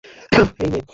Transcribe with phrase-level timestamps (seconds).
[0.35, 0.81] হেই, মে।